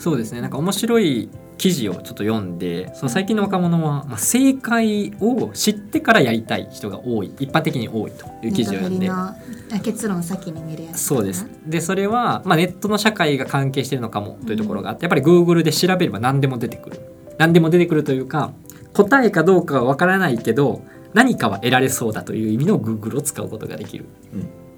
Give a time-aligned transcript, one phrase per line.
[0.00, 0.40] そうですね。
[0.40, 7.32] なんか面白い記事をちょっと読んでその最近の若者は、まあ、正解を知ってからやりたい人が多い。
[7.38, 9.10] 一般的に多いという記事を読んで。
[9.84, 11.46] 結論先に見るやつそうです。
[11.66, 17.00] でそれは、まあ、ネットの社会が関係しているのかもというところがあって、やっぱり Google で調べれば何でも出てくる。
[17.40, 18.52] 何でも出てくるというか
[18.92, 20.82] 答えかどうかは分からないけど
[21.14, 24.04] 何かは得られそうだという意味の Google を使うことができる、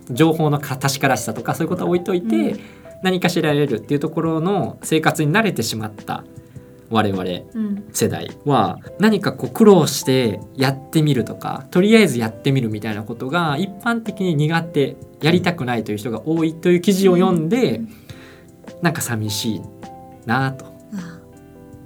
[0.09, 2.61] うん、情報の確からしさとかそういうことは置いといて、うん、
[3.03, 6.25] 何か知られるっていうところの生活に慣れてしまった
[6.93, 7.25] 我々
[7.93, 17.89] 世代は何かこう苦労してやってみるとかとりあえずやってみるみたいなことが一般的に苦手やりたくないという人が多いという記事を読んで、うん、
[18.83, 19.63] なんか寂しい
[20.27, 20.67] なと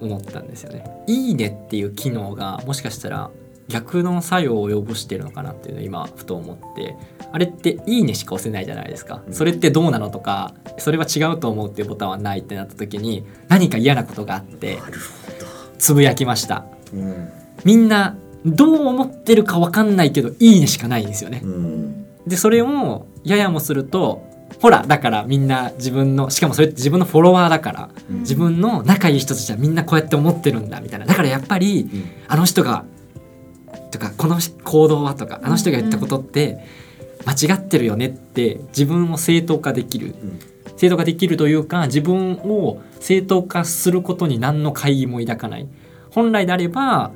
[0.01, 0.85] 思ったんですよね。
[1.07, 3.31] いいねっていう機能がもしかしたら
[3.69, 6.97] 逆の作用を及ぼしてるのかなっていうのを今ふと思って。
[7.33, 14.79] あれって「いいね」しか押せないじゃないですか、それってどうなのとかそれは違うと思うっていうボタンはないってなった時に何か嫌なことがあって
[15.79, 17.29] つぶやきました、うん、
[17.65, 24.25] みんなどう思ってるか分かんないけど「いいね」しかないんですよね、うん、でそれをややもすると
[24.63, 31.07] ほらだからみんな自分のしかもそれって自分のフォロワーだから、うん、自分の仲いい人たちはみんなこうやって思ってるんだみたいな。
[31.07, 31.91] だからやっぱり、
[32.29, 32.85] あの人が
[33.99, 36.59] とかこの行動はとかあの人が言ったことって
[37.25, 40.15] 間違ってるよねって自分を正当化できる、
[40.77, 45.69] 正当化できるというか自分を正当化することに何の懐疑も抱かない。
[46.11, 47.13] 本来であれば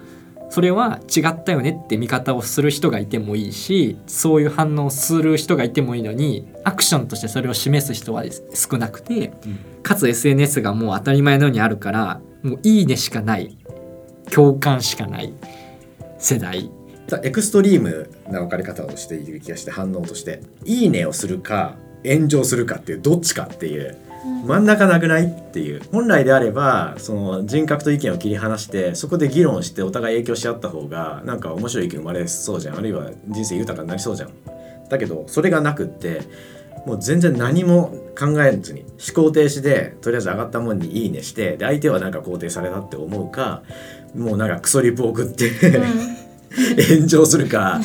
[0.51, 9.33] それは違ったよねって見方をする人がいてもいいしそういう反応をする人がいてもいいのにアクションとしてそれを示す人は少なくて、
[9.83, 13.57] かつ SNS がもう当たり前のようにあるからもういいねしかない。
[14.31, 15.33] 共感しかない
[16.21, 16.71] 世代。
[17.25, 23.97] エクストリームな分かり方をしている気がして反応として「いいね」をするか炎上するかっていうどっちかっていう。
[24.47, 25.83] 真ん中なくないっていう。
[25.93, 32.79] 本来であればその人格と意見を切り離してそこで議論してお互い影響し合った方がなんか面白い意見生まれそうじゃん。
[32.79, 34.31] あるいは人生豊かになりそうじゃん。
[34.91, 36.21] だけどそれがなくって
[36.87, 38.83] もう全然何も考えずに
[39.15, 43.63] 思考停止でとりあえず上がったもんに「いいね」してで相手はなんか肯定されたって思うか
[44.15, 45.51] もうなんかクソリプ送って
[46.97, 47.81] 炎上するか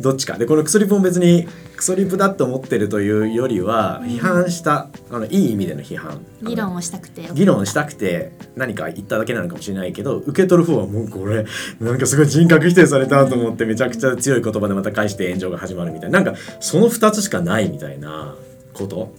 [0.00, 0.36] どっちか。
[0.36, 6.20] でこのクソリプも別にクソリプだと思ってるというよりは批判した、あのいい意味での批判。
[6.42, 7.28] 議論をしたくて。
[7.34, 11.46] 議論したくて何か言っただけなのかもしれないけど受け取る方はもうこれ
[11.80, 16.20] なんかすごい人格否定されたと思ってめちゃくちゃ強い言葉でまた返して炎上が始まるみたいな。
[16.20, 18.34] なんかその2つしかないみたいな
[18.72, 19.14] こと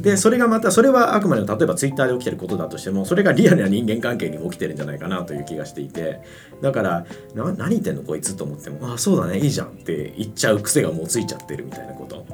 [0.00, 6.20] でそれがまたそれはあくまでも例えばツイッターで起きてることだとしてもそれがリアルな人間関係にも起きてるんじゃないかなという気がしていて
[6.62, 12.24] だから何言ってんのこいつと思ってもあそうだねいいじゃんって言っちゃう癖がもうついちゃってるみたいなこと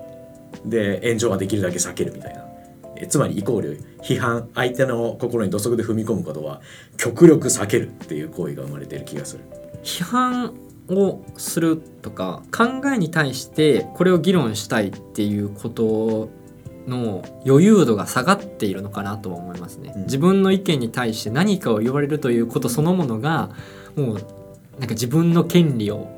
[0.67, 2.45] で炎上はできるだけ避けるみたいな
[2.97, 6.61] えつまりイコール批判相手の心に土足で踏み込むことは
[6.97, 9.45] 極力避けるっていう行為が生まれてる気がする。
[9.83, 10.55] 批判
[10.89, 16.29] をするとか考えに対してこれを議論したいっていうこと
[16.87, 23.51] の余裕度が下がっているのかなと思いますね、うん、自分の意見に対して何かを言われるということそのものが
[23.97, 26.11] もうなんか自分の権利を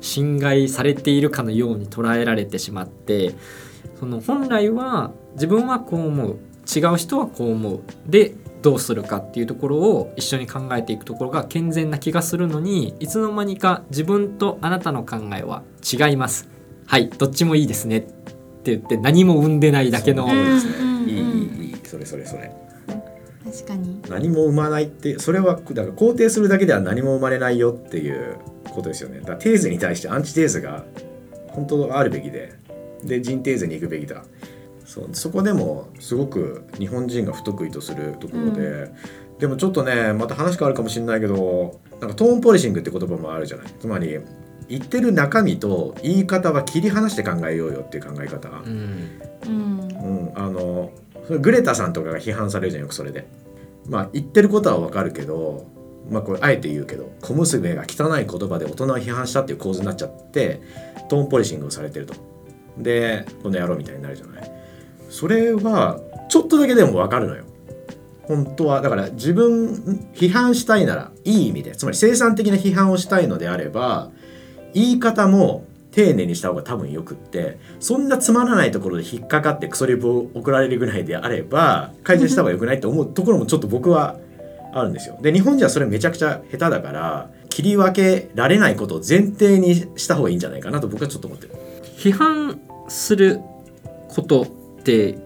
[0.00, 3.34] 侵害されているかのように捉えられてしまって
[3.98, 6.38] その本来は自分はこう思う
[6.74, 16.48] 違う人はこう思うでどうするかっていうところを一緒に考えていくところが健全な気がするのにいつの間にか自分とあなたの考えは違います。
[16.86, 18.06] はいどっちもいいですね
[18.76, 22.24] って言って何も生んでないだけの、そうですね、いいいいいいそれそれ。
[22.24, 22.50] それ
[23.44, 24.02] 確かに。
[24.08, 28.36] 何も生まないってそれはだから肯定するだけでは何も生まれないよっていう
[28.70, 29.20] ことですよね。
[29.20, 30.84] だからテーゼに対してアンチテーゼが
[31.48, 32.52] 本当あるべきで
[33.02, 34.24] で人テーゼに行くべきだ。
[34.84, 38.92] そうそこでもすごく日本人が不得意とするところで、う
[39.36, 43.66] ん、でもちょっとねまた話変わるかもしれないけどなんかトーンポリシングって言葉もあるじゃない。
[43.80, 44.18] つまり
[44.68, 50.90] 言ってる中身と言い方は切り離して考えようよっていう考え方、うん、うん、あの
[51.40, 53.26] グレタさんとかが批判されるじゃんよくそれで。
[53.88, 55.66] まあ言ってることはわかるけど、
[56.10, 60.60] まあこれあえて言うけど小娘が汚い言葉で大人を批判したっていう構図になっちゃって
[61.08, 62.14] トーンポリシングをされてると。
[62.76, 64.50] でこの野郎みたいになるじゃない。
[65.10, 67.44] それはちょっとだけでもわかるのよ。
[68.22, 69.72] 本当はだから自分
[70.14, 74.10] 批判したいならいい意味でつまり生産的な批判をしたいのであれば
[74.74, 84.16] 言い方も丁寧にした方が多分よくってそんなつまらないところで引っかかってクソリプを送られるぐらいであれば改善した方がよくないと思うところもちょっと僕は
[84.72, 85.18] あるんですよ。
[85.22, 91.54] で日本人はそれめちゃくちゃ下手だから切り分けられないことを前提にした方がいいんじゃないかなと僕はちょっと思ってる。
[91.96, 93.40] 批判する
[94.08, 94.46] ことっ
[94.82, 95.18] て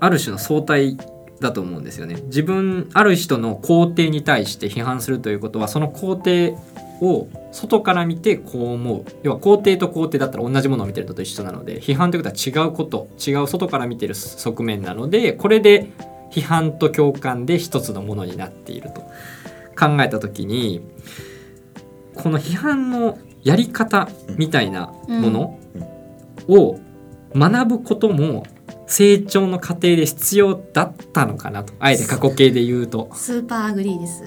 [0.00, 0.96] ある種の相対
[1.40, 6.56] だと思うんですよね自分ある人の肯定に対して批判するということはその肯定
[7.04, 9.04] を外から見てこう思う。
[9.22, 15.90] 要は肯定と肯定だったら同じものを見てるのと一緒なので批判ということは違うこと違う外から見てる側面なのでこれで
[16.30, 19.02] 批判と共感で一つのものになっていると。
[19.76, 20.80] 考えた時に
[22.14, 25.58] この批判のやり方みたいなもの
[26.48, 26.78] を
[27.34, 28.46] 学ぶことも
[28.86, 33.08] 成長の過程で必要だったのかなとあえて過去形で言うと。
[33.14, 34.22] super agree です。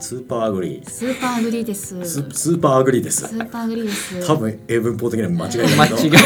[0.00, 0.90] super agree。
[0.90, 2.04] super agree です。
[2.04, 3.26] スス super agree です。
[3.26, 4.26] ーパー agree です。
[4.26, 6.18] 多分英文法的には間違いない間違いな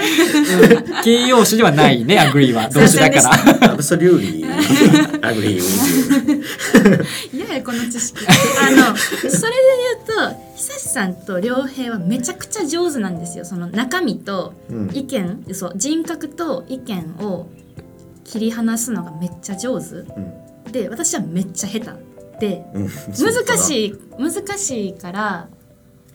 [0.00, 2.68] い形容詞ではないね agree は。
[2.68, 3.16] 動詞だか
[3.60, 3.70] ら。
[3.72, 5.60] absolutely agree。
[7.36, 8.26] いやいやこの知識。
[8.26, 9.36] あのそれで
[10.06, 13.44] 言うと久志さんと良平はめちゃくちゃ上手なんですよ。
[13.44, 14.90] その中身と you うん。
[14.96, 17.48] 意見、そう人格と意見を
[18.24, 19.96] 切り離すのがめっちゃ上手。
[19.96, 20.02] う
[20.68, 20.72] ん。
[20.72, 22.88] で私はめっちゃ下手でうん。
[22.88, 25.48] 難しい難しいから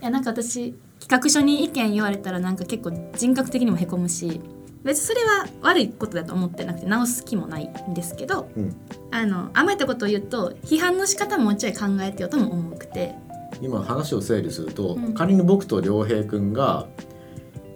[0.01, 4.41] いやなんか私企画書に意見言われたらなんか結構人格的にもへこむし
[4.85, 8.75] 別にそれは悪いことだと思ってなくて直す気もないんですけどうん。
[9.11, 13.15] あの甘えたことを言うと批判の仕方もうちょい考えてよとも思うくて。
[13.61, 15.13] 今話を整理すると、うん。
[15.13, 16.87] 仮に僕と良平君が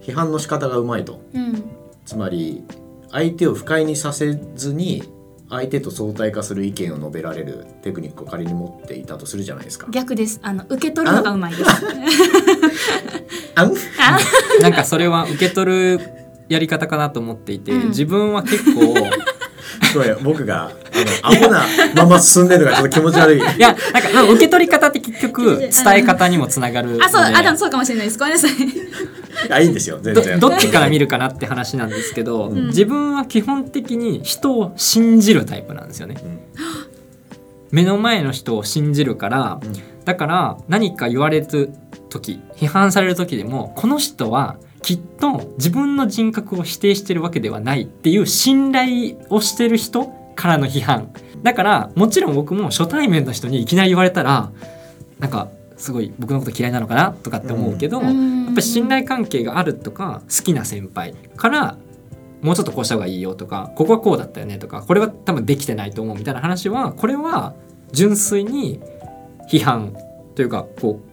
[0.02, 1.20] 批判の仕方がうまいと。
[1.32, 1.64] うん。
[2.04, 2.62] つまり
[3.10, 5.02] 相手を不快にさせずに
[5.48, 9.88] 相手と相対化する意見を述べられるテクニックを仮に持っていたとするじゃないですか。
[9.90, 10.38] 逆です。
[10.42, 11.70] あの受け取るのがうまいです。
[13.56, 13.72] あん？
[13.72, 14.18] あ
[14.62, 16.19] なんかそれは受け取る
[16.50, 17.88] やり方かなと思っていて、うん。
[17.88, 18.94] 自分は結構
[19.94, 20.72] ごめん僕が
[21.22, 21.62] あのアホな
[21.94, 23.38] まま進んでるのがちょっと気持ち悪い。
[23.56, 27.04] いやなんかまあ受け取り方って結局伝え方にもつながるので。
[27.04, 28.18] あそうあでもそうかもしれないです。
[28.18, 28.50] ごめんなさい。
[29.48, 30.00] あいいんですよ。
[30.02, 30.40] 全ど然。
[30.40, 32.66] どっちから見るかなって話なんですけど、うん。
[32.66, 36.16] 自分は基本的に人を信じるタイプなんですよね。
[36.24, 36.40] うん。
[37.70, 39.72] 目の前の人を信じるから、うん。
[40.04, 41.70] だから何か言われる
[42.08, 51.12] 時批判される時でもこの人はきっと自分の人格を否定してるわけではないっていう信頼をしてる人からの批判。
[51.42, 54.50] だからもちろん僕も初対面の人にいきなり言われたら
[55.18, 61.78] なんかすごい僕のこと嫌いなのかなとかって思うけど、ややっぱり信頼関係があるとか好きな先輩から
[62.42, 67.54] もうちょっとこうした方がいいよとかここはこうだったよねとかこれは多分できてないと思うみたいな話はこれは
[67.92, 68.80] 純粋に
[69.50, 69.94] 批判
[70.34, 71.09] というかこう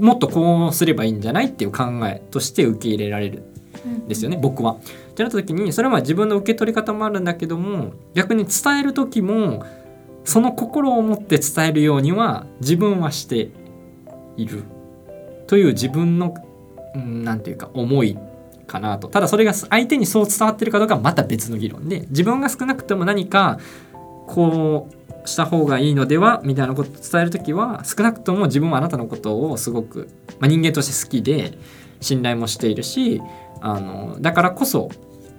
[0.00, 3.42] もっとこうすればいいんじゃないっていう考えとして受け入れられる
[3.86, 4.72] んですよね僕は。
[4.72, 9.64] ってなった時にそれは自分の受け取り方もあるんだけども逆に伝える時も
[10.24, 13.50] その心を持って伝えるようには自分はして
[14.36, 14.64] いる
[15.46, 16.34] という自分の
[16.94, 18.18] うんなんていうか思い
[18.66, 23.58] かなとただそれが相手にそう伝わってるかどうかはまた別の議論で自分が少なくとも何か
[24.26, 24.95] こう
[25.26, 30.08] した方がいいのではみたいなことを伝える時は少なくとも自分はあなたのことをすごく、
[30.38, 31.58] まあ、人間として好きで
[32.00, 33.20] 信頼もしているし
[33.60, 34.90] あのだからこそ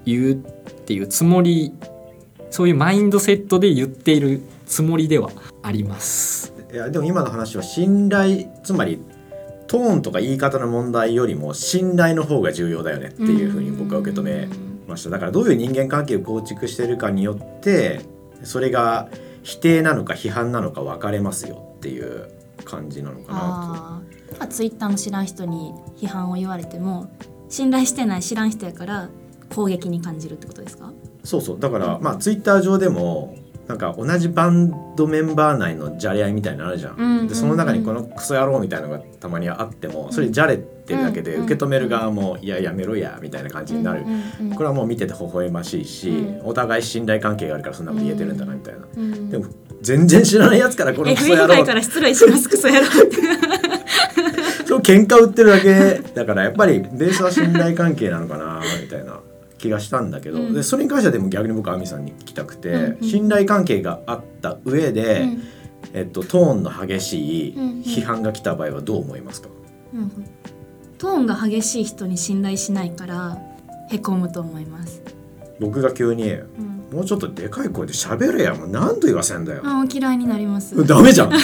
[0.06, 1.74] 言うっていうつもり
[2.50, 5.32] そういうマインドセットで言っているつもりでは
[5.64, 6.54] あります。
[6.72, 9.00] いやでも今の話は信頼つまり
[9.68, 14.48] トーンとか言い方の問題よりも信頼の方が重要だよねっていうふうに僕は受け止め
[14.88, 18.02] ましただからどういう人間関係を構築してるかによって
[18.44, 19.10] それが
[19.48, 22.30] 否定なのか批判なのか分かれますよっていう
[22.66, 24.02] 感じなのかなあ
[24.40, 27.10] あツイッターの知らん人に批判を言われても
[27.48, 29.10] 信頼してない知らん人やから
[29.56, 30.88] 攻撃に感じるってことですか？
[30.88, 31.60] とそうそう。
[31.62, 33.38] だからまあツイッター上でも
[33.68, 36.96] なんか同じバンドメンバー内のじゃれ合いみたいなのあるじゃん。
[36.96, 41.44] うんうんうんでその中にこのクソ野郎みたいなのがたまにあってもそれじゃれってるだけでうん。
[41.44, 44.04] 受け止める側も「いややめろや」みたいな感じになる。
[44.40, 46.14] うんうんこれはもう見てて微笑ましいし、う
[46.46, 46.48] ん。
[46.48, 48.80] お互い信頼関係があるからそんなこと言えてるんだなみたいな。
[48.96, 49.46] うんでも
[49.82, 53.18] 全然知らないやつからこのクソ野郎界から失礼しますクソ野郎って
[54.66, 59.20] そう喧嘩売ってるだけだからやっぱりベースは信頼関係なのかなみたいな
[59.58, 60.54] 気がしたんだけど、うん。
[60.54, 63.10] でそれに関してはでも逆に僕は亜美さんに聞きたくて、うんうん。
[63.10, 65.44] 信頼関係があった上で、うん。
[65.94, 67.82] えっと、トーンの激しいうんうん。
[67.82, 69.50] 批判が来た場合はどう思いますか、
[69.94, 70.12] うん
[70.98, 73.38] トーンが激しい人に信頼しないから
[73.92, 75.04] へこむと思います、
[75.60, 80.76] 僕が急にうん「もうちょっとでかい声で喋れやもう何度言わせんだよ」あー嫌いになります。
[80.88, 81.32] ダメじゃん。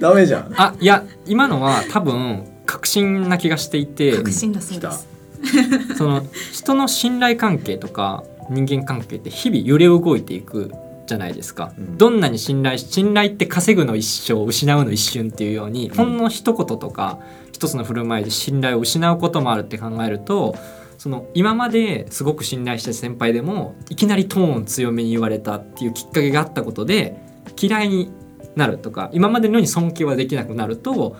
[0.00, 0.52] ダメじゃん。
[0.56, 4.16] あいや今のは多分確信な気がしていて。
[4.16, 5.06] 確信だそうです
[5.96, 10.72] その人の信頼関係とか人間関係って日々揺れ動いていく
[11.06, 11.98] じゃないですか、うん。
[11.98, 17.18] どんなに信頼し信頼って稼ぐの一生失うの一瞬っていうように、ほんの一言とか
[17.52, 20.54] 一つの振る舞いで信頼を失うこともあるって考えると
[20.96, 27.16] その今まですごく信頼した先輩でもいきなりトーン強めに言われたっていうきっかけがあったことで
[27.60, 28.10] 嫌いに
[28.56, 31.16] なるとか今までのように尊敬はできなくなると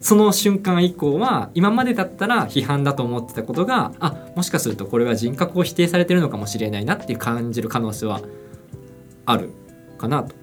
[0.00, 8.22] その瞬間以降は今までだったら批判だと思ってたことがあもしかするとこれは人格を否定されてるのかもしれないなっていう感じる可能性は
[9.26, 9.50] ある
[9.98, 10.34] かなと。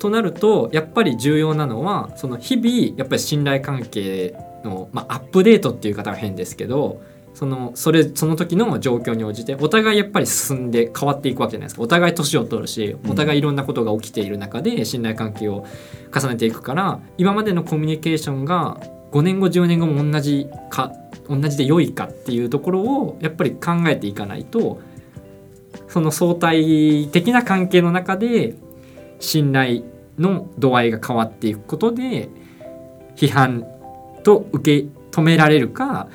[0.00, 7.00] となるとやっぱり重要なのはその日々やっぱり信頼関係の、まあ、アップデートっていう方が変ですけど
[7.34, 11.82] そのそれその時の状況に応じてお互いやっぱり進んで変わっていくわけじゃないですか。
[11.82, 15.66] お互い年を取るしお互いいろんなことが起きている中で信頼関係を
[16.14, 20.92] 重ねていくから今までのコミュニケーションが5年後10年後も同じか
[21.28, 24.80] 同じで良いかっていうところをやっぱり考えていかないと
[25.88, 28.54] その相対的な関係の中で
[29.18, 29.82] 信頼
[30.18, 32.28] の度合いが変わっていくことで
[33.16, 33.64] 批判
[34.22, 36.08] と受け止められるか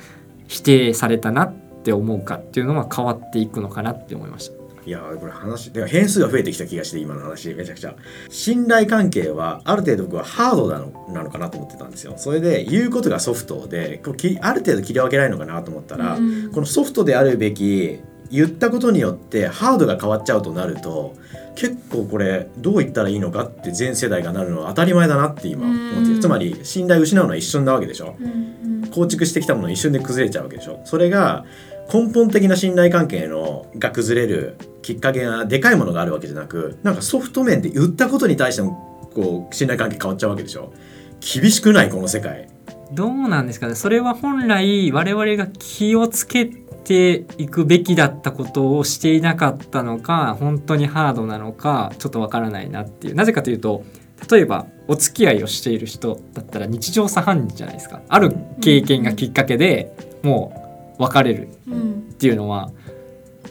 [0.50, 1.54] 否定されたなっ
[1.84, 4.60] て思うかっていうのは変わっていくのかなって思いました。
[4.84, 7.94] いやーこれ話で変数が増えてきた気がして今の話めちゃくちゃ。
[8.30, 12.14] 信頼関係はある程度僕はハードなのなのかなと思ってたんですよ。
[12.16, 16.50] それで言うことがソフトでこうきある程度切り分けられるのかなと思ったら、うん。
[16.50, 18.00] このソフトであるべき
[18.30, 21.16] 言ったことによってハードが変わっちゃうとなると
[21.56, 28.16] 結構これどう言ったらいいのかって全世代がなるのは当たり前だなって今思ってつまり信頼を失うのは一瞬なわけでしょ。
[28.20, 28.86] うん。
[28.90, 30.80] 構築してきたもの一瞬で崩れちゃうわけでしょ。
[30.84, 31.44] それが
[31.92, 40.72] 根本的な信頼関係のが崩れるきっかけがでかいものがあるわけじゃなくなんかソフト面で言ったことに対してもこう信頼関係変わっちゃうわけでしょ。
[41.20, 42.48] 厳しくないこの世界。
[42.92, 43.74] どうなんですかね。
[43.74, 46.50] それは本来我々が気をつけ
[46.84, 53.14] ていくべきだったことをしていなかったのか本当にハードなのかちょっとわからないなっていう。
[53.14, 53.84] なぜかというと
[54.30, 58.02] 例えばお付き合いをしている人だったら日常茶飯事じゃないですか。
[58.08, 62.70] ある経験がきっかけでもう別れるっていうのは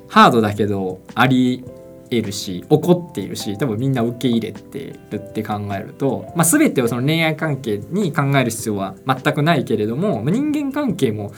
[0.08, 1.64] ハードだけどあり
[2.10, 11.32] 得るし怒っているし多分みんな受け入れてるって考えると、まあ、全てをその恋愛関係に考える必要は全くないけれどもまあ人間関係も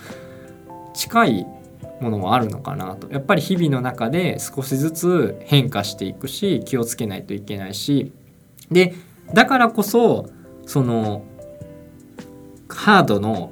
[0.93, 1.47] 近い
[2.01, 3.07] ものもあるのかなと。
[3.11, 8.11] やっぱり日々の中で少しずつ変化していくし気をつけないといけないし。
[8.71, 8.93] で
[9.33, 10.29] だからこそ
[10.65, 11.23] その
[12.67, 13.51] ハードの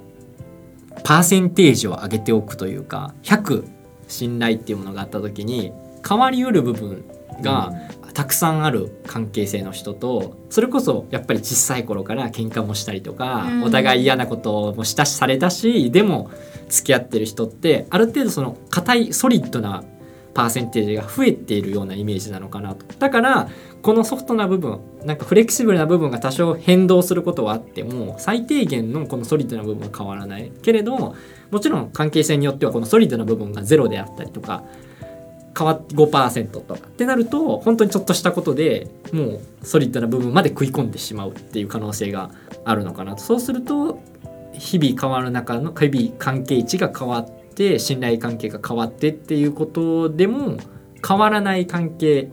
[1.04, 3.68] パーセンテージを上げておくというか100
[4.08, 5.72] 信頼っていうものがあった時に
[6.08, 7.04] 変わりうる部分
[7.42, 7.72] が
[8.14, 13.64] たくさんある関係性の人とそれこそやっぱり小さい頃から喧嘩もしたりとか、うん。
[13.64, 16.32] お互い嫌なこともしたしされたしでも
[16.70, 19.84] 付き合ってる人ってある程度その硬いソリッドな
[20.34, 22.86] パーセンテージが増えているようなイメージなのかなと。
[23.00, 23.50] だから
[23.82, 30.52] このソフトな部分なんかフレキシブルな部分が多少変動することはあっても最低限のこのソリッドな部分は変わらない。
[30.62, 31.16] けれど
[31.52, 34.64] もちろん関係性によってはこのソリッドな部分がゼロであったりとか
[35.58, 42.32] 変わって5%とかってなると本当にちょっとしたことでもうソリッドな部分まで食い込んでしまうっていう可能性が
[42.66, 44.02] あるのかなとそうすると
[44.54, 50.58] 日々変わる中の日々関係値が変わって信頼関係が変わってっていうことでも
[51.06, 52.30] 変わらない関係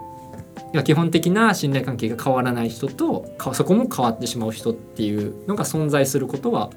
[0.72, 6.70] いや基本的な信頼関係が変わらない人とそこも変わってしまう人っていうのが存在することは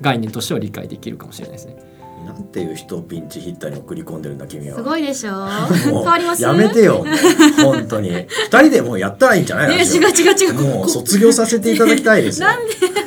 [0.00, 1.93] 概念としては理解できるかもしれないですね。
[2.24, 4.76] なんていう人をピンチヒッターに送り込んでるんだ君は。
[4.76, 5.32] すごいでしょ。
[5.32, 6.42] も変うわります？
[6.42, 7.04] やめてよ。
[7.62, 8.10] 本当に。
[8.10, 8.26] 二
[8.60, 9.74] 人でもうやったらいいんじゃないの？
[9.74, 10.54] 違う違う違う。
[10.54, 12.48] もう卒業させていただきたいですよ。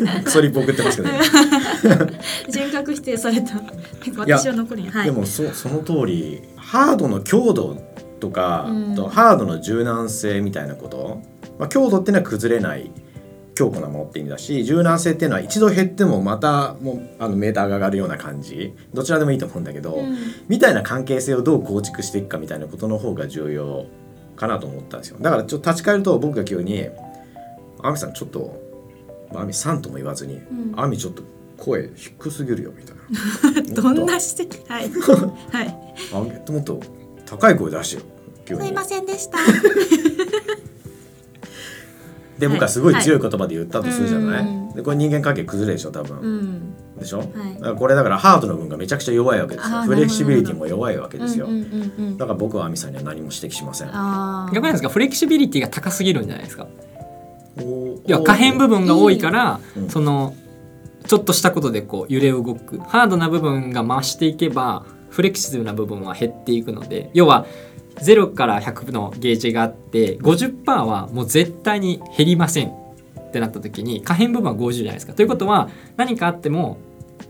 [0.01, 1.19] なんクソリップ送ってますけど、ね、
[2.49, 3.53] 人格否定された。
[4.17, 4.89] 私は残りに。
[4.89, 5.05] はい。
[5.05, 7.77] でもそその通りハードの強度
[8.19, 8.95] とか、うん。
[8.95, 11.21] とハードの柔軟性みたいなこと、
[11.59, 12.91] まあ、強度っていうのは崩れない
[13.57, 18.75] 強固なものって意味だし柔軟性っていうのは一度減ってもまたもうあのメーターが上がるような感じ。
[18.93, 20.15] どちらでもいいと思うんだけど、うん。
[20.47, 23.87] みたいな関係性をどう構築していくかみたいなことの方が重要
[24.35, 25.17] かなと思ったんですよ。
[25.19, 26.87] だからちょっと立ち返ると僕が急に
[27.81, 28.61] 「亜美さんちょっと
[29.33, 31.23] まあ亜美さん」とも言わずにん「亜美ちょっと
[31.57, 33.73] 声低すぎるよ」みたいな。
[33.81, 34.67] どんな指摘？
[34.67, 34.91] はい。
[35.51, 35.95] はい。
[36.13, 36.79] あもっと
[37.25, 38.03] 高い声出して
[38.53, 38.61] よ。
[38.61, 39.39] すいませんでした
[42.39, 44.73] で僕はすごい強い言葉で言ったとするじゃない、うん。
[44.73, 46.73] でこれ人間関係崩れるでしょ多分、うん。
[46.99, 47.23] でしょ、い。
[47.55, 49.81] だからこれだからハードの部分がめちゃくちゃ弱いわけですよ。
[49.83, 51.47] フレキシビリティも弱いわけですよ、
[52.17, 53.87] だから僕は亜美さんには何も指摘しません。
[53.87, 56.67] 逆なんですかフレキシビリティが高すぎるんじゃないですか？
[57.59, 59.89] お要は可変部分が多いからうん。
[59.89, 60.35] その
[61.07, 62.79] ちょっとしたことでこう揺れ動く。
[62.79, 67.47] ハードな部分が増していけばフレキシブルな部分は減っていくので要は
[68.01, 72.69] 0から100のゲージがあって50%はもう絶対に減りません。
[72.69, 75.13] ってなった時に可変部分は50じゃないですか。
[75.13, 76.77] ということは何かあっても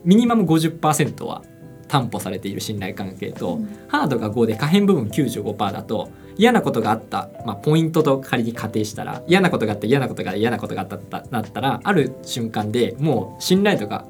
[0.03, 1.43] ミニマム50%は
[1.87, 3.77] 担保されている信頼関係と、うん。
[3.87, 14.05] ハードが5で可変部分95%だと嫌なことがあった、まあ、ポイントと仮に仮定したら嫌なことがあって嫌なことが嫌なことがあったってなったらある瞬間でもう信頼度が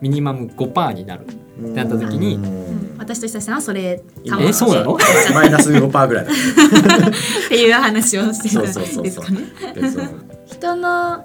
[0.00, 1.26] ミニマム5%になる。
[1.26, 2.69] うんなった時にうん
[3.00, 4.96] 私と久さんはそれ今えそうなの？
[5.34, 6.30] マイナス5%ぐらいだ。
[6.30, 9.74] っていう話をしてたんそうそうそうそう。
[9.74, 10.08] ですかね。
[10.46, 11.24] 人の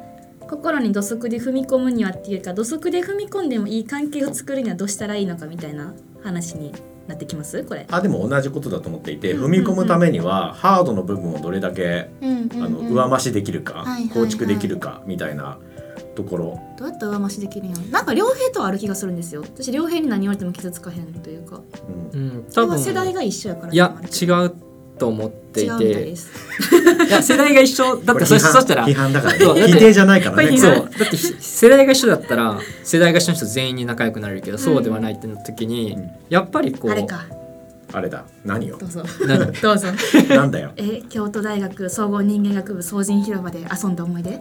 [0.49, 6.71] 心に土足で踏み込むにはっていうか土足で踏み込んでもいい関係を作るにはどうしたらいいのかみたいな話に
[7.07, 7.63] なってきます？
[7.63, 7.85] これ。
[7.91, 14.09] あでも同じことだと思っていてうん踏み込むためにはハードの部分をどれだけうんうんあの上増しできるかはいはいはい。
[14.09, 15.57] 構築できるかみたいな
[16.15, 16.59] ところ。
[16.77, 17.81] どうやったら上増しできるんやろ？
[17.91, 19.41] なんか両兵とはある気がするんですよ。
[19.41, 21.61] 私両兵に何言われても傷つかへんというか。
[22.13, 22.45] うん。
[22.53, 22.69] 多分。
[22.71, 23.73] は世代が一緒やから。
[23.73, 24.51] いや違違う
[24.97, 26.29] と思ってい違うみたいてです。
[27.07, 29.67] いや世代が一緒だってそしたら批判だからね。
[29.67, 30.57] 否定じゃないからね。
[30.57, 30.71] そう。
[30.71, 36.09] だってひ世代が一緒だったら世代が一緒の人全員に仲良くなれるけど、そうではないってなった時に、うん。
[36.29, 37.25] やっぱりこうあれか。
[37.93, 38.25] あれだ。
[38.43, 39.03] 何よどうぞ。
[39.27, 39.51] 何？
[39.61, 39.87] どうぞ。
[40.29, 40.71] なんだよ。
[40.77, 44.39] え京都大学総合人間学部総人広場で遊んだ思い出？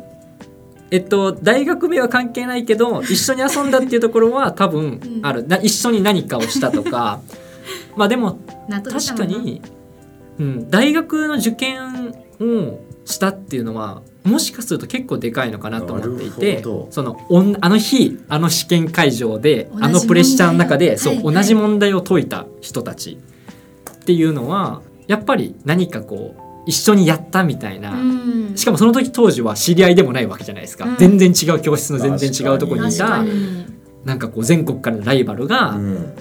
[0.94, 5.26] えっと大学名は関係ないけど一緒に遊んだっていうところは 多分うん。
[5.26, 7.20] ある、な一緒に何かをしたとか。
[7.96, 9.60] まあでも確かに、
[10.38, 21.34] うん、大学の受験をしたっていうのはもしかすると結構でかいのかなと思っていなてそのおんあの日あの試験会場であのプレッシャーの中で、そう、問題はい。
[21.34, 23.18] 同じ問題を解いた人たち
[23.90, 28.52] っていうのはやっぱり何かこう一緒にやったみたいな、うん。
[28.56, 30.96] しかもその時当時は知り合いでもないわけじゃないですか、うん。
[30.96, 33.22] 全然違う教室の全然違うところにいた。
[34.04, 36.14] なんかこう全国からのライバルがうん。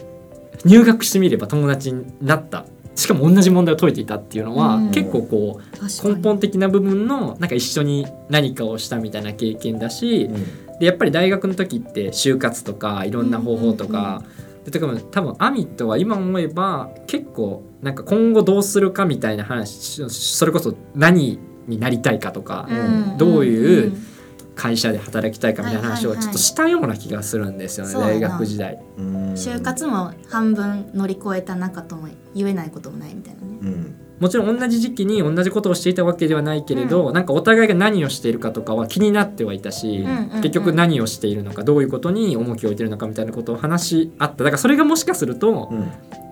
[0.65, 2.65] 入学してみれば友達になった。
[2.95, 4.91] しかも同じ問題を解いていたっていうのは、うん。
[4.91, 10.79] 結構こう根本的な部分のなんか一緒に何かをしたみたいな経験だし、うん。
[10.79, 14.23] でやっぱり大学の時って就活とかいろんな方法とか、でとか
[14.71, 23.17] も多分アミットは今思えば結構なんか今後どうするかみたいな話それこそ何になりたいかとか、うん。
[23.17, 24.07] どういううん
[24.55, 28.79] 会社で働きたいかみたいな話をちょっとしたような気がするんですよね、大学時代。
[28.97, 29.33] うん。
[29.33, 33.47] 就活も半分乗り越えた中とも言えないこともないみたいなね。
[33.61, 40.41] うんもちろん同じ時期に同じことをしていたわけではないけれど、なんかお互いが何をしているかとかは気になってはいたし、うんうんうん。
[40.41, 44.43] 結局何をしているのかどういうことに重きを置いているのかみたいなことを話し合った。
[44.43, 45.91] だからそれがもしかするとうん。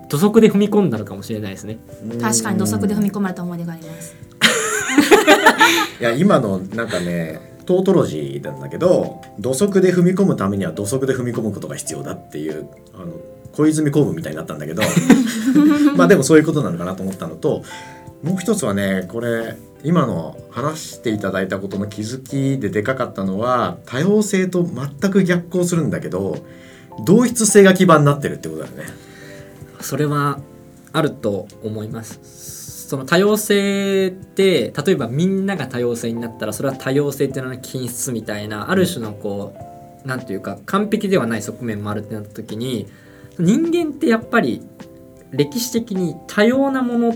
[0.10, 1.78] 土足で踏み込んだのかもしれないですね。
[2.20, 4.16] 確かに土足で踏み込まれた思い出があります。
[6.02, 13.14] いや今のなんかねトートロジーなんだけど土足で踏み込むためには土足で踏み込むことが必要だっていうあの
[13.54, 14.82] 小泉公文みたいになったんだけど
[15.96, 17.64] まあでもそういうことなのかなと思ったのと
[18.24, 26.38] もう一つはねこれ今の話していただいたことの気づきででかかったのは多様性と全く逆行するんだけど
[27.06, 28.84] 同一性が基盤になってるってことだよね。
[29.80, 30.40] それは
[30.94, 32.20] あると思います。
[32.90, 39.56] その多様性って例えばみんなが多様性になったらそれは多様性っていうのの均質みたいなある種のこ
[40.04, 42.88] うなんていうか完璧ではない側面もあるってなった時に
[43.42, 44.62] 人間ってやっぱり
[45.32, 47.16] 歴史的に多様なもの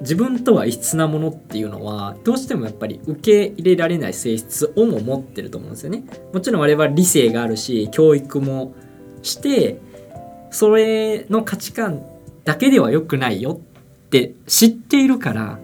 [0.00, 6.04] 自分とは異質なものっていうのはどうしてもやっぱり受け入れられない性質をも持ってると思うんですよね。
[6.32, 8.74] もちろん我々は理性があるし教育も
[9.22, 9.78] して
[10.50, 12.06] それの価値観
[12.44, 15.58] だけでは良くないよって知っているから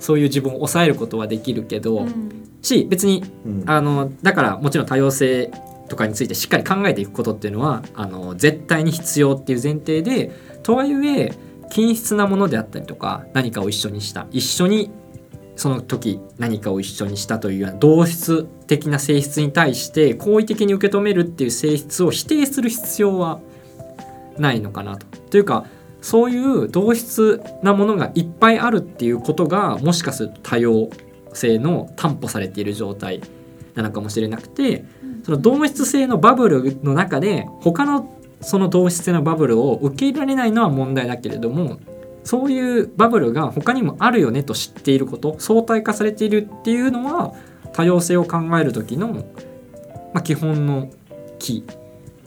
[0.00, 5.52] そういう自分を抑えることはできるけど、うんし別にうんあのだからもちろん多様性
[5.88, 11.32] とかについてしっかり考えていくことっていうのはあの絶対に必要っていう前提でとはいえ
[11.70, 14.90] 均質なものであったりとか何かを一緒にした一緒に
[15.56, 23.40] その時何かを一緒にしたというような同質的な性質に対して好意的に受け止めるっていう性質を否定する必要は
[24.38, 25.06] ないのかなと。
[25.30, 25.66] というか
[26.02, 30.90] そういう同質なものがいっぱいあるっていうことがもしかすると多様
[31.32, 33.22] 性の担保されている状態
[33.74, 34.84] なのかもしれなくて
[35.26, 41.80] その同質性のバブルの中で他のその同質性のバブルを受け入れられないのは問題だけれども
[42.22, 47.34] そういうバブルが他にもあるよねと知っていること相対化されているっていうのは
[47.72, 49.14] 多様性を考える時の、
[50.14, 50.92] まあ、基本の
[51.40, 51.64] 木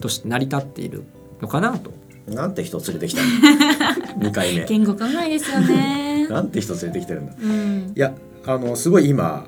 [0.02, 1.04] として成り立っている
[1.40, 1.90] のかなと。
[2.28, 3.28] なんて人連れてきたの？
[4.28, 4.66] 2回目。
[4.66, 6.28] 言語考えですよね。
[6.28, 7.32] なんて人連れてきてるんだ？
[7.42, 7.92] うん。
[7.96, 8.12] いや
[8.46, 9.46] あのすごい今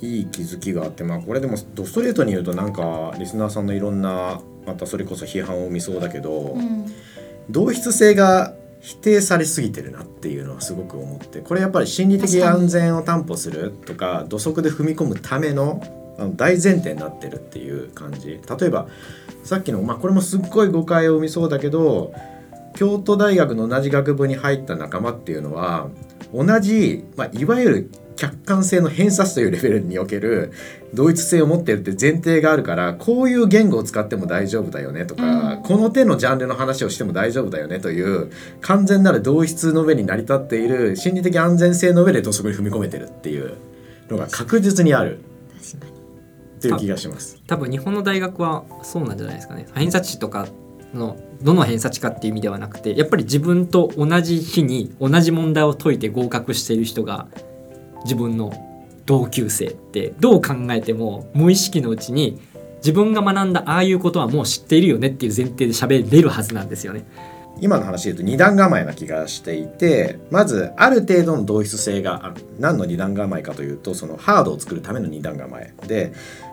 [0.00, 6.86] いい気づきがあってまあこれでもドストレートに言うとなんかリスナーさんのいろんなまたそれこそ批判を生みそうだけど、うん。
[7.48, 15.82] 同質性が否定されすぎてるなっていうのはすごく思ってこれやっぱり心理的安全を担保するとか土足で踏み込むための
[16.36, 18.40] 大前提になってるっていう感じ。
[18.58, 18.86] 例えば
[19.44, 22.12] さっきの、まあ、これもすっごい誤解を生みそうだけど
[22.74, 25.88] 京都大学の同じ学部に入った仲間っていうのは
[26.32, 30.52] 同じ、まあ、いわゆる客観性の偏差値というレベルにおける
[30.94, 35.22] 同一性を持ってるって前提があるからこういう言語を使っても大丈夫だよねとか、
[35.54, 35.62] うん。
[35.62, 38.30] この手のジャンルの話をしても大丈夫だよねという
[38.62, 43.54] 完全なる同一の上に成り立っている心理的安全性の上で土足に踏み込めてるっていう
[44.08, 45.20] のが確実にある。
[45.62, 45.96] 確かに。
[46.56, 47.38] っていう気がします。
[47.46, 49.66] 多分日本の大学はそうなんじゃないですかね。
[49.74, 50.46] 偏差値とか
[50.94, 57.26] のどの偏差値かっていう意味ではなくてやっぱり自分と同じ日に同じ問題を解いて合格している人が
[58.04, 58.52] 自分の
[59.04, 62.40] 同級生ってどう考えても無意識のうちに
[62.78, 67.04] 自分が学んだああいうことはもう知っているよねっていう前提で喋れるはずなんですよね。
[67.58, 76.12] 今の話で言うと二段構えな気がしていてまずある程度の同一性がある何の二段構えかというとそのハードを作るための二段構えで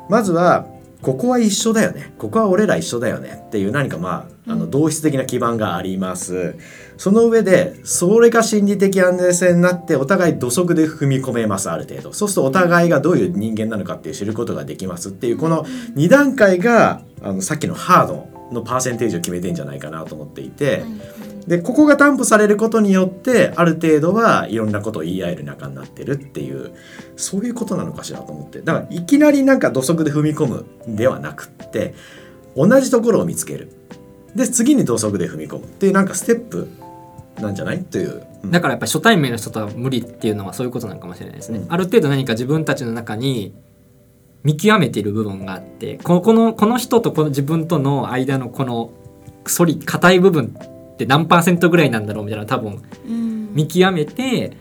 [0.09, 0.65] まずは
[1.03, 2.13] ここは一緒だよね。
[2.17, 3.43] ここは俺ら一緒だよね。
[3.47, 6.55] っていう何かまああの同質的な基盤があります。
[6.97, 12.13] その上でそれが心理的安全性になってお互い土足で踏み込めますある程度。
[12.13, 26.73] そうするとお互いがどういう人間なのかっていう知ることができますっていうこの2段階があのさっきのハードのパーセンテージを決めてんじゃないかなと思っていて、はいでここが担保されることによってある程度はいろんなことを言い合える仲になってるっていう
[27.17, 28.61] そういうことなのかしらと思って。
[28.61, 31.95] だからいきなりなんか土足で踏み込むではなくって
[32.55, 33.69] 同じところを見つける。
[34.35, 35.65] で次に土足で踏み込む。
[35.65, 36.69] っていうなんかステップ
[37.39, 37.83] なんじゃない？
[37.83, 38.51] という、うん。
[38.51, 41.59] だからやっぱり初対面の人とは無理っていうのはそういうことなのかもしれないですね。
[41.59, 43.53] うんある程度何か自分たちの中に
[44.43, 48.91] 見極めている部分があってここのこの人とこの自分との間のこの
[49.45, 50.55] 反り硬い部分
[50.93, 54.57] って何パーセントぐらいなんだろうみたいなの多分うん見極めて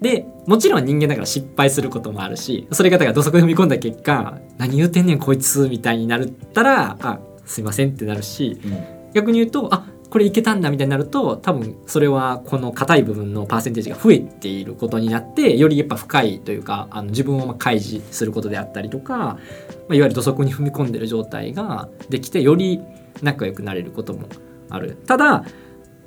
[0.00, 22.80] でもちろん人間だから失敗することもあるしそれがだから土足で踏み込んだ結果何言うてんねんこいつみたいになるったらあすいませんってなるしうん逆に言うとあこれいけたんだみたいになると多分それはこの硬い部分のパーセンテージが増えていることになってよりやっぱ深いというかあの自分をまあ開示することであったりとか、まあ、いわゆる土足に踏み込んでる状態ができてより
[23.22, 24.28] 仲良くなれることも
[24.70, 24.96] ある。
[25.06, 25.44] ただ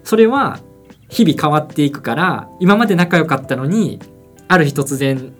[0.04, 0.60] それは
[1.10, 4.00] 日々変わっていくから今まで仲良かったのに
[4.48, 5.34] ある日突然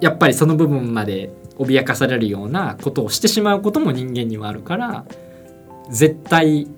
[0.00, 5.04] やっぱりその部分まで脅かされるようなことをしてしまうことも人間にはあるから
[5.90, 6.68] 絶対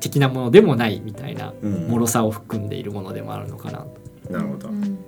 [0.00, 1.88] 的なものでもないみたいなうん。
[1.88, 3.78] 脆さを含んでいるものでもあるのかな。
[4.26, 4.98] となるほど、うん。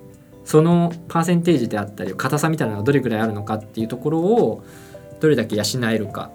[0.43, 4.63] そのパーセンテージであったり硬さみたいなのがどれくらいあるのかっていうところを
[5.19, 6.31] どれだけ養えるか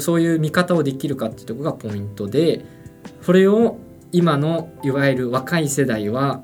[0.00, 2.64] そういう見方をできるかっていうところがポイントで
[3.22, 3.78] それを
[4.12, 6.42] 今のいわゆる若い世代は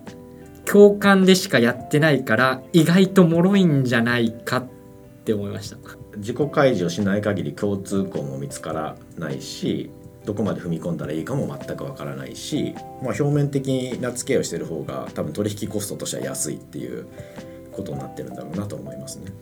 [0.64, 4.68] 共感でしかやってないから意外と脆いんじゃないかっ
[5.24, 5.76] て思いました。
[6.16, 9.90] 自己開示をしない限り共通項も見つからないし
[10.24, 17.06] どこまで踏み込んだらいいかも全くわからないし、まあ、表面的な付き合いをしてる方が多分取引コストとしては安いっていう
[17.72, 19.32] ことになってるんだろうなと思いますね。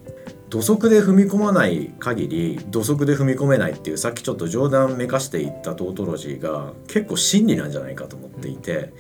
[0.48, 8.92] 土足で踏み込まない限り土足で踏み込めないっていうさっきちょっと冗談めかしていったトートロジーが結構真理なんじゃないかと思っていて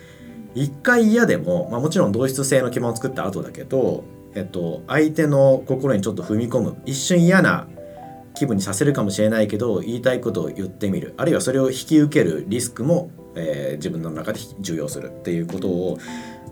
[0.54, 4.04] 一回嫌でも、まあ、もちろん同質性の基盤を作った後だけど、
[4.34, 7.68] えっと、相手の心にちょっと踏み込む一瞬嫌な
[8.34, 15.98] 気分にさせるかもしれないけど言いたいことを言ってみるあるいはそれを引き受けるリスクも、えー自分の中で重要するっていうことを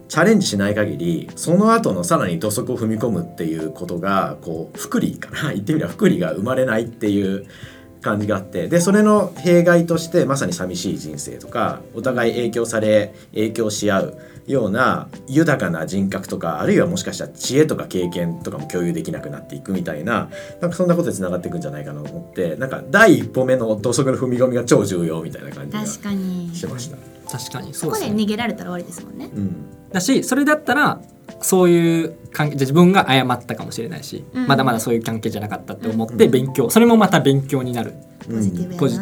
[0.08, 5.52] チャレンジしない限りその後のさらに土足を踏み込むっていうことがこう福利かな？
[5.54, 7.46] 言ってみれば福利が生まれないっていう
[8.02, 14.14] 感じがあってでそれの弊害としてまさに寂しい人生とかお互い影響され影響し合う
[14.46, 20.28] ような豊かな人格とかあるいはもしかしたら知恵とか経験とかも共有できなくなっていくみたいな
[20.60, 26.54] なんかそんなことでつながっていくんじゃないかなと思ってなんか第一歩目の土足の踏み込みが超重要みたいな感じが確かに。
[26.54, 26.98] しました。
[27.38, 29.30] 確かにそこで逃げられたら終わりですもんね。
[29.34, 29.56] うん
[29.94, 31.00] だしそれだったら
[31.40, 34.46] そういう関係じゃあ自分が謝ったかもしれないし、うん。
[34.46, 36.18] まだまだそういう関係じゃなかったって思っうん。
[36.18, 37.94] て勉強、それもまた勉強になる。
[38.26, 38.98] ポジティブポジ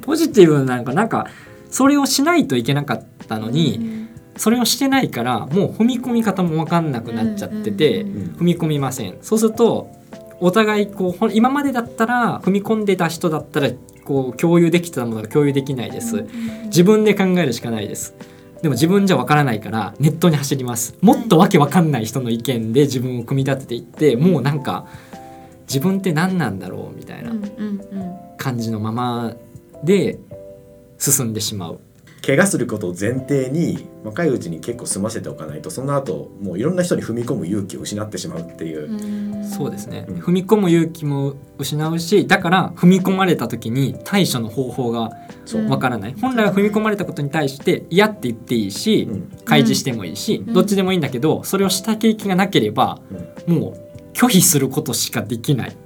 [0.00, 1.26] ポジティブなんかなんか
[1.70, 4.08] それをしないといけなかったのに、うん。
[4.36, 8.08] それをしてないからもう踏み込み方も分かんなくなっちゃってて、うん。
[8.08, 8.36] うん。
[8.38, 9.18] 踏み込みません。
[9.20, 9.90] そうすると
[10.40, 13.70] お互いこう今までだったら踏み込んでた人だったら
[14.04, 16.26] こう共有できてたものが共有できないです、
[16.64, 18.16] 自分で考えるしかないです
[18.62, 20.94] でも自分じゃわからないからネットに走ります。
[21.00, 24.86] もっとわけわかんない人の意見で自分を組み立てていってもうなんか
[25.66, 27.32] 自分って何なんだろうみたいな
[28.36, 29.34] 感じのまま
[29.82, 30.18] で
[30.98, 31.80] 進んでしまう
[32.24, 40.16] 怪我することを前提に若いうちに結構済ませておかないとその後もういろんな人に踏み込む勇気を失ってしまうっていう、そうですね、うん。
[40.18, 45.10] 踏み込む勇気も失うしだから踏み込まれた時に対処の方法が
[45.68, 46.14] わからない。
[46.20, 49.30] 本来は踏み込まれたことに対して嫌って言っていいし、うん。
[49.44, 50.54] 開示してもいいし、うん。
[50.54, 53.00] どっちでもいいんだけどそれをした経験がなければ
[53.46, 53.58] うん。
[53.58, 55.76] もう拒否することしかできない。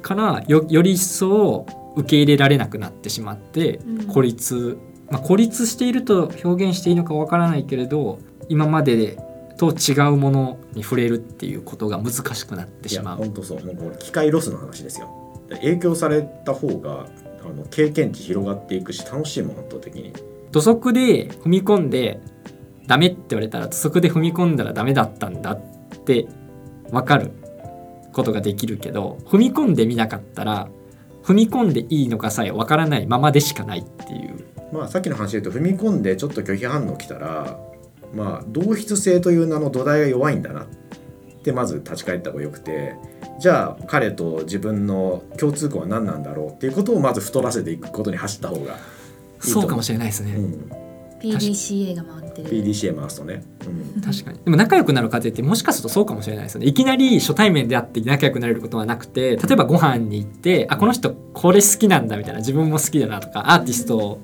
[0.00, 4.06] からよより一層受け入れられなくなってしまって、うん。
[4.06, 4.78] 孤立、
[5.12, 9.18] まあ、孤立していると表現していいのかわからないけれど今まで
[9.58, 13.18] と違うものに触れるっていうことが難しくなってしまう。
[13.18, 13.64] 本当そう。
[13.64, 15.44] もうこれ機械ロスの話ですよ。
[15.48, 17.06] で影響された方が
[17.44, 20.14] あの経験値広がっていくし楽しいもん圧倒的に。
[20.50, 22.18] 土足で踏み込んで
[22.86, 25.58] ダメって言われたら土足で踏み込んだらダメだったんだっ
[26.04, 26.26] て
[26.90, 27.32] 分かる
[28.12, 30.68] ことができるけど踏み込んでみなかったら
[31.22, 37.58] 踏み込んでいいのかさえ分からないままでしかないっていうまあさっきの話で言うと踏み込んでちょっと拒否反応来たら
[38.14, 40.66] まあ同質性という名の土台が弱いんだなっ
[41.42, 42.94] てまず立ち返った方がよくて
[43.38, 50.72] じゃあ彼と自分の共通項は何なんだろうっていうことをまず太らせていくことに走った方がいいそうかもしれないですね、うん、
[51.22, 52.50] PDCA が回ってる。
[52.50, 54.02] PDCA 回すとね、うん。
[54.02, 54.38] 確かに。
[54.44, 56.66] でも仲良くなる過程ってもしかするとそうかもしれないですよね。
[56.66, 64.20] いきなり初対面で会って仲良くなれることはなくて例えばご飯に行ってあこの人これ好きなんだみたいな自分も好きだなとかアーティスト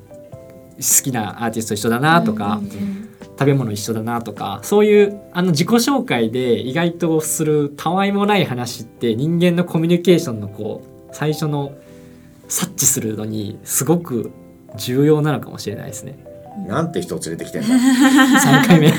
[0.78, 3.08] 好きなアーティスト一緒だなとか、うんうんうん。
[3.38, 11.72] 食べ物一緒だなとかそういうあの自己紹介で意外とするたわいもない話って人間のコミュニケーションのこう最初の
[12.48, 14.32] 察知するのにすごく
[14.76, 16.18] 重要なのかもしれないですね。
[16.66, 17.68] なんて人を連れてきてんだ。
[17.70, 18.92] 3回目。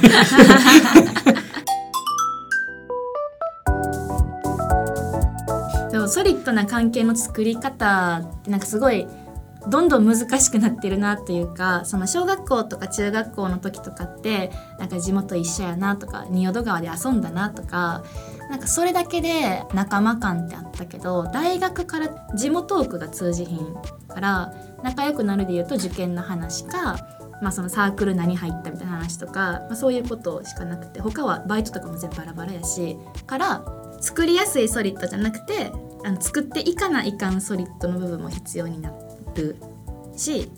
[5.92, 9.06] でもソリッドな関係の作り方ってなんかすごい
[9.68, 18.04] どんどん難しくなってるなっていうかその小学校とか中学校の時とかってなんか地元一緒やなとか仁淀川で遊んだなとか
[18.50, 23.76] なんかそれだけで仲間感ってあったけど大学から地元トークが通じひん
[24.08, 26.98] から仲良くなるで言うと受験の話か、
[27.42, 33.64] まあ、そのサークル何入ったみたいな話とか、まあ、そういうことしかなくて他はバイトとかも全部バラバラやしから
[34.02, 35.72] 作りやすいソリッドじゃなくて
[36.06, 39.09] あの作っていかないかんソリッドの部分も必要になって
[39.42, 39.56] る
[40.16, 40.52] し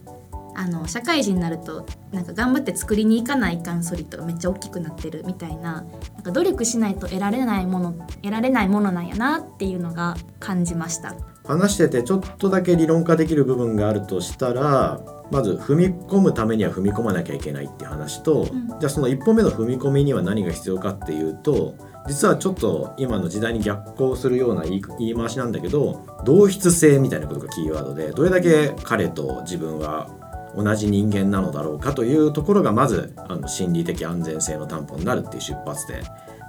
[0.54, 11.15] あの社会人になるとなんか頑張って作りに行かないかんソリッドがめっちゃ大きくなってるみたいななんか努力しないと得られないもの得られないものなんやなっていうのが感じました。
[11.46, 21.76] 話しててちょっとだけ理論化できる部分があるとしたらまず踏み込むためには踏み込まなきゃいけないっていう話と、んじゃあその一歩目の踏み込みには何が必要かっていうと
[22.07, 30.09] 実はちょっと今の時代に逆行するような言い言い回しなんだけど同質性みたいなことがキーワードでどれだけ彼と自分は
[30.55, 36.03] 同じ人間なのだろうかというところがまずあの心理的安全性の担保になるっていう出発点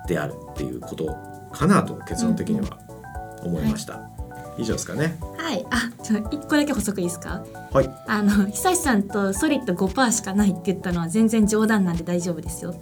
[0.08, 1.16] であるっていうこと
[1.52, 2.78] かなと結論的には
[3.44, 4.08] 思いました。
[4.58, 5.16] 以上ですかね。
[5.38, 7.42] はい、あちょ一個だけ補足いいですか？
[7.72, 7.90] はい。
[8.06, 12.74] あの久志さんとソリッド5%しかないって言ったのは全然冗談なんで大丈夫ですよ。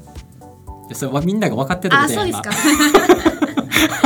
[0.94, 3.40] それはみんなが分かってたこあとや今そうですか。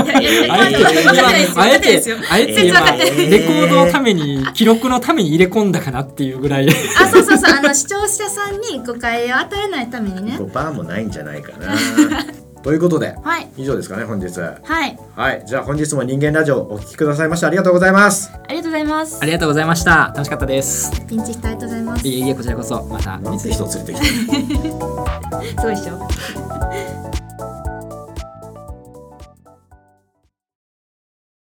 [0.07, 10.37] あえて分かってないですよあえてあえてレコードのために記録のために入れ込んだかなっていうぐらいあそうそうそうあの視聴者さんに誤解を与えないためにね。
[10.39, 11.75] 5%もないんじゃないかな。
[12.63, 14.39] ということではい以上ですかね本日。
[14.41, 18.31] はいはいじゃあ本日も人間ラジオお聞きくださいましてありがとうございます。
[18.33, 19.27] ありがとうございますあ。
[19.27, 22.09] りがとうございました楽しかったですピンチヒットありがとうございます。
[22.09, 25.07] いえいえこちらこそまたなんて人連れてきてんの
[25.43, 26.44] すごいでしょ。